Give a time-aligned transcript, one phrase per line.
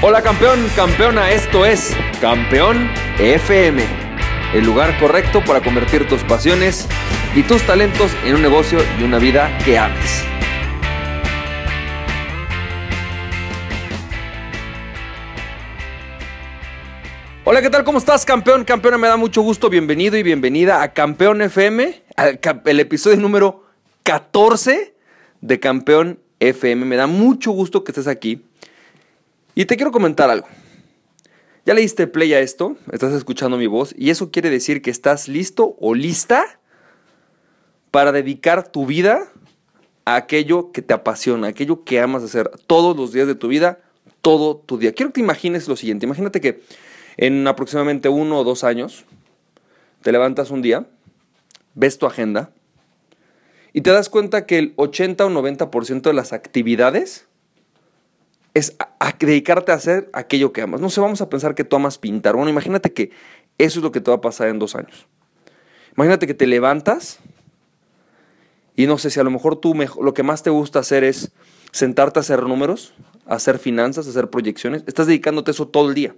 [0.00, 3.82] Hola campeón, campeona, esto es Campeón FM,
[4.54, 6.86] el lugar correcto para convertir tus pasiones
[7.34, 10.22] y tus talentos en un negocio y una vida que ames.
[17.42, 17.82] Hola, ¿qué tal?
[17.82, 18.62] ¿Cómo estás, campeón?
[18.62, 19.68] Campeona, me da mucho gusto.
[19.68, 22.04] Bienvenido y bienvenida a Campeón FM,
[22.66, 23.64] el episodio número
[24.04, 24.94] 14
[25.40, 26.84] de Campeón FM.
[26.84, 28.44] Me da mucho gusto que estés aquí.
[29.58, 30.46] Y te quiero comentar algo.
[31.66, 34.90] Ya le diste play a esto, estás escuchando mi voz, y eso quiere decir que
[34.92, 36.60] estás listo o lista
[37.90, 39.32] para dedicar tu vida
[40.04, 43.80] a aquello que te apasiona, aquello que amas hacer todos los días de tu vida,
[44.22, 44.92] todo tu día.
[44.92, 46.62] Quiero que te imagines lo siguiente, imagínate que
[47.16, 49.06] en aproximadamente uno o dos años
[50.02, 50.86] te levantas un día,
[51.74, 52.52] ves tu agenda
[53.72, 57.27] y te das cuenta que el 80 o 90% de las actividades
[58.58, 60.80] es a, dedicarte a hacer aquello que amas.
[60.80, 62.34] No sé, vamos a pensar que tú amas pintar.
[62.36, 63.10] Bueno, imagínate que
[63.58, 65.06] eso es lo que te va a pasar en dos años.
[65.96, 67.18] Imagínate que te levantas
[68.76, 71.02] y no sé si a lo mejor tú mejo- lo que más te gusta hacer
[71.04, 71.32] es
[71.72, 72.94] sentarte a hacer números,
[73.26, 74.84] hacer finanzas, hacer proyecciones.
[74.86, 76.14] Estás dedicándote eso todo el día.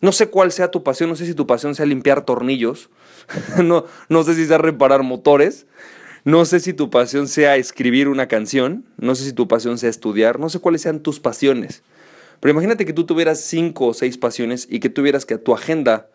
[0.00, 2.90] No sé cuál sea tu pasión, no sé si tu pasión sea limpiar tornillos,
[3.62, 5.66] no, no sé si sea reparar motores,
[6.24, 9.90] no sé si tu pasión sea escribir una canción, no sé si tu pasión sea
[9.90, 11.82] estudiar, no sé cuáles sean tus pasiones.
[12.40, 16.08] Pero imagínate que tú tuvieras cinco o seis pasiones y que tuvieras que tu agenda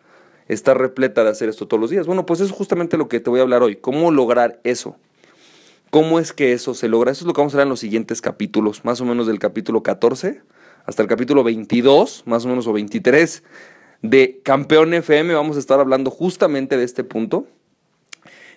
[0.46, 2.06] está repleta de hacer esto todos los días.
[2.06, 3.76] Bueno, pues eso es justamente lo que te voy a hablar hoy.
[3.76, 4.96] ¿Cómo lograr eso?
[5.90, 7.12] ¿Cómo es que eso se logra?
[7.12, 9.38] Eso es lo que vamos a ver en los siguientes capítulos, más o menos del
[9.38, 10.42] capítulo 14
[10.88, 13.42] hasta el capítulo 22, más o menos, o 23
[14.00, 15.34] de Campeón FM.
[15.34, 17.46] Vamos a estar hablando justamente de este punto.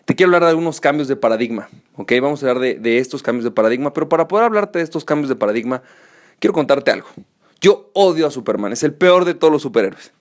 [0.06, 2.14] Te quiero hablar de algunos cambios de paradigma, ¿ok?
[2.22, 5.06] Vamos a hablar de, de estos cambios de paradigma, pero para poder hablarte de estos
[5.06, 5.84] cambios de paradigma,
[6.40, 7.08] quiero contarte algo.
[7.62, 10.12] Yo odio a Superman, es el peor de todos los superhéroes.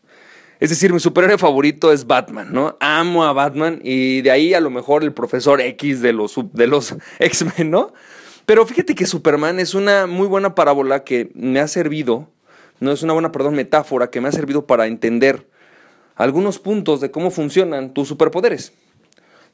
[0.60, 2.76] Es decir, mi superhéroe favorito es Batman, ¿no?
[2.80, 6.66] Amo a Batman y de ahí a lo mejor el profesor X de los, de
[6.66, 7.94] los X-Men, ¿no?
[8.44, 12.28] Pero fíjate que Superman es una muy buena parábola que me ha servido,
[12.78, 15.46] no es una buena, perdón, metáfora que me ha servido para entender
[16.14, 18.74] algunos puntos de cómo funcionan tus superpoderes.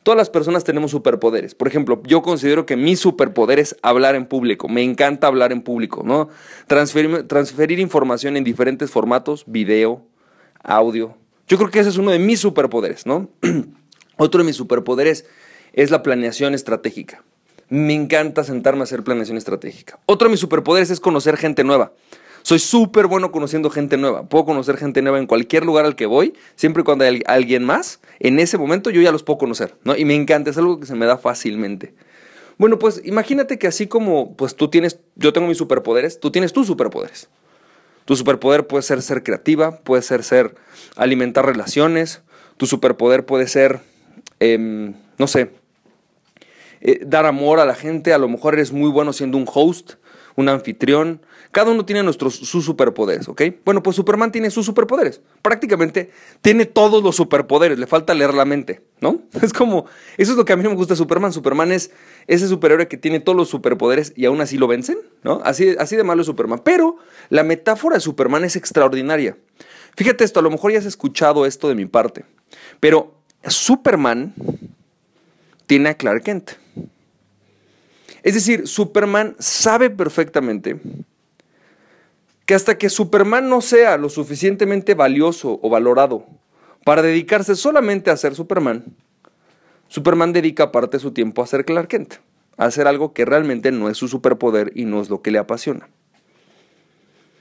[0.06, 1.56] Todas las personas tenemos superpoderes.
[1.56, 4.68] Por ejemplo, yo considero que mi superpoder es hablar en público.
[4.68, 6.28] Me encanta hablar en público, ¿no?
[6.68, 10.06] Transferir, información en diferentes formatos, video,
[10.62, 11.16] audio.
[11.48, 13.30] Yo creo que ese es uno de mis superpoderes, ¿no?
[14.16, 15.26] Otro de mis superpoderes
[15.72, 17.24] es la planeación estratégica.
[17.68, 19.98] Me encanta sentarme a hacer planeación estratégica.
[20.06, 21.94] Otro de mis superpoderes es conocer gente nueva.
[22.46, 24.28] Soy súper bueno conociendo gente nueva.
[24.28, 27.64] Puedo conocer gente nueva en cualquier lugar al que voy, siempre y cuando hay alguien
[27.64, 27.98] más.
[28.20, 29.96] En ese momento yo ya los puedo conocer, ¿no?
[29.96, 31.92] Y me encanta, es algo que se me da fácilmente.
[32.56, 36.52] Bueno, pues imagínate que así como pues tú tienes, yo tengo mis superpoderes, tú tienes
[36.52, 37.28] tus superpoderes.
[38.04, 40.54] Tu superpoder puede ser ser creativa, puede ser ser
[40.94, 42.22] alimentar relaciones,
[42.58, 43.80] tu superpoder puede ser,
[44.38, 45.50] em, no sé,
[46.80, 49.94] eh, dar amor a la gente, a lo mejor eres muy bueno siendo un host,
[50.36, 51.20] un anfitrión.
[51.50, 53.42] Cada uno tiene nuestros, sus superpoderes, ¿ok?
[53.64, 55.20] Bueno, pues Superman tiene sus superpoderes.
[55.42, 56.10] Prácticamente
[56.42, 59.22] tiene todos los superpoderes, le falta leer la mente, ¿no?
[59.42, 59.86] Es como,
[60.16, 61.32] eso es lo que a mí no me gusta de Superman.
[61.32, 61.90] Superman es
[62.26, 65.40] ese superhéroe que tiene todos los superpoderes y aún así lo vencen, ¿no?
[65.44, 66.60] Así, así de malo es Superman.
[66.62, 66.96] Pero
[67.30, 69.36] la metáfora de Superman es extraordinaria.
[69.96, 72.26] Fíjate esto, a lo mejor ya has escuchado esto de mi parte,
[72.80, 73.14] pero
[73.46, 74.34] Superman
[75.66, 76.65] tiene a Clark Kent.
[78.26, 80.80] Es decir, Superman sabe perfectamente
[82.44, 86.26] que hasta que Superman no sea lo suficientemente valioso o valorado
[86.84, 88.82] para dedicarse solamente a ser Superman,
[89.86, 92.14] Superman dedica parte de su tiempo a ser Clark Kent,
[92.56, 95.38] a hacer algo que realmente no es su superpoder y no es lo que le
[95.38, 95.88] apasiona.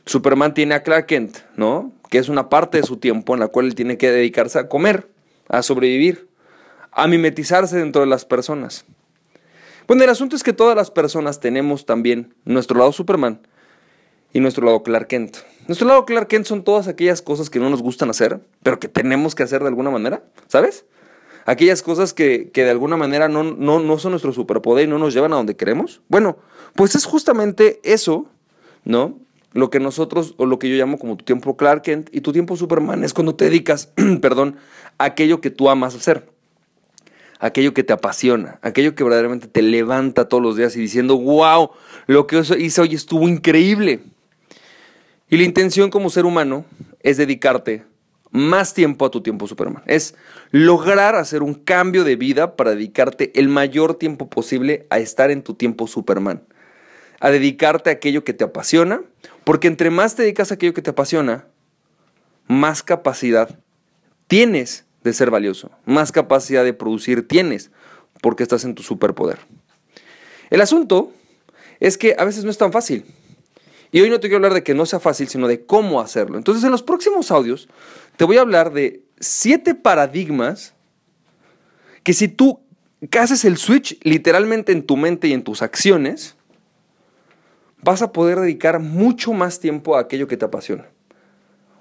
[0.06, 1.94] Superman tiene a Clark Kent, ¿no?
[2.12, 4.70] Que es una parte de su tiempo en la cual él tiene que dedicarse a
[4.70, 5.10] comer,
[5.50, 6.30] a sobrevivir,
[6.92, 8.86] a mimetizarse dentro de las personas.
[9.88, 13.42] Bueno, el asunto es que todas las personas tenemos también nuestro lado Superman
[14.34, 15.38] y nuestro lado Clark Kent.
[15.68, 18.88] Nuestro lado Clark Kent son todas aquellas cosas que no nos gustan hacer, pero que
[18.88, 20.86] tenemos que hacer de alguna manera, ¿sabes?
[21.46, 24.98] Aquellas cosas que, que de alguna manera no, no, no son nuestro superpoder y no
[24.98, 26.02] nos llevan a donde queremos.
[26.08, 26.38] Bueno,
[26.74, 28.26] pues es justamente eso,
[28.86, 29.20] ¿no?
[29.54, 32.34] Lo que nosotros, o lo que yo llamo como tu tiempo Clark Kent y tu
[32.34, 33.92] tiempo Superman es cuando te dedicas,
[34.22, 34.58] perdón,
[34.98, 36.35] a aquello que tú amas hacer
[37.40, 41.72] aquello que te apasiona, aquello que verdaderamente te levanta todos los días y diciendo, wow,
[42.08, 44.02] lo que hice hoy estuvo increíble.
[45.30, 46.66] Y la intención como ser humano
[47.02, 47.84] es dedicarte
[48.32, 49.84] más tiempo a tu tiempo Superman.
[49.86, 50.16] Es
[50.52, 55.42] lograr hacer un cambio de vida para dedicarte el mayor tiempo posible a estar en
[55.42, 56.44] tu tiempo Superman.
[57.22, 59.02] a dedicarte a aquello que te apasiona,
[59.46, 61.48] porque entre más te dedicas a aquello que te apasiona,
[62.48, 63.58] más capacidad
[64.28, 67.72] tienes de ser valioso, más capacidad de producir tienes,
[68.22, 69.38] porque estás en tu superpoder.
[70.50, 71.14] El asunto
[71.80, 73.06] es que a veces no es tan fácil.
[73.92, 76.38] Y hoy no te quiero hablar de que no sea fácil, sino de cómo hacerlo.
[76.38, 77.70] Entonces, en los próximos audios
[78.18, 80.74] te voy a hablar de siete paradigmas
[82.04, 82.60] que si tú
[83.18, 86.36] haces el switch literalmente en tu mente y en tus acciones,
[87.82, 90.88] vas a poder dedicar mucho más tiempo a aquello que te apasiona.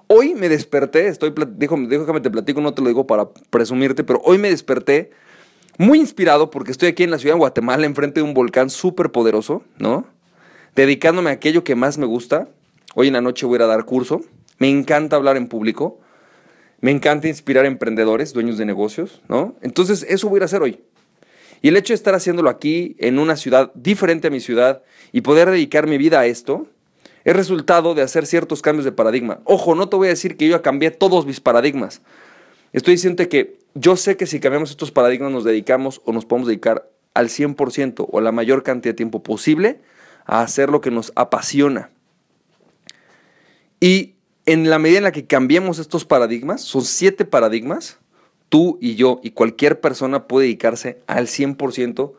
[0.07, 4.37] Hoy me desperté, estoy, déjame te platico, no te lo digo para presumirte, pero hoy
[4.37, 5.11] me desperté
[5.77, 9.11] muy inspirado porque estoy aquí en la ciudad de Guatemala, enfrente de un volcán súper
[9.11, 10.05] poderoso, ¿no?
[10.75, 12.47] Dedicándome a aquello que más me gusta.
[12.93, 14.21] Hoy en la noche voy a dar curso.
[14.59, 15.99] Me encanta hablar en público.
[16.81, 19.55] Me encanta inspirar a emprendedores, dueños de negocios, ¿no?
[19.61, 20.81] Entonces, eso voy a hacer hoy.
[21.61, 25.21] Y el hecho de estar haciéndolo aquí, en una ciudad diferente a mi ciudad, y
[25.21, 26.67] poder dedicar mi vida a esto,
[27.25, 29.39] es resultado de hacer ciertos cambios de paradigma.
[29.43, 32.01] Ojo, no te voy a decir que yo cambié todos mis paradigmas.
[32.71, 36.47] Estoy diciendo que yo sé que si cambiamos estos paradigmas nos dedicamos o nos podemos
[36.47, 39.81] dedicar al 100% o la mayor cantidad de tiempo posible
[40.25, 41.89] a hacer lo que nos apasiona.
[43.79, 44.13] Y
[44.45, 47.97] en la medida en la que cambiemos estos paradigmas, son siete paradigmas,
[48.49, 52.13] tú y yo y cualquier persona puede dedicarse al 100%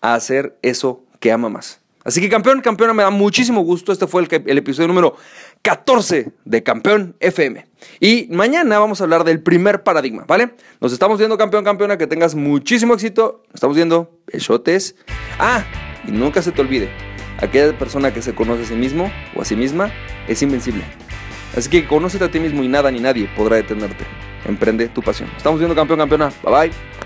[0.00, 1.81] a hacer eso que ama más.
[2.04, 3.92] Así que campeón, campeona, me da muchísimo gusto.
[3.92, 5.16] Este fue el, episodio número
[5.62, 7.66] 14 de Campeón FM.
[8.00, 10.54] Y mañana vamos a hablar del primer paradigma, ¿vale?
[10.80, 13.42] Nos estamos viendo, campeón, campeona, que tengas muchísimo éxito.
[13.48, 14.96] Nos estamos viendo, besotes.
[15.38, 15.64] Ah,
[16.06, 16.90] y nunca se te olvide,
[17.38, 19.92] aquella persona que se conoce a sí mismo o a sí misma
[20.28, 20.84] es invencible.
[21.56, 24.04] Así que conócete a ti mismo y nada ni nadie podrá detenerte.
[24.46, 25.30] Emprende tu pasión.
[25.36, 26.32] Estamos viendo campeón, campeona.
[26.42, 27.01] Bye bye.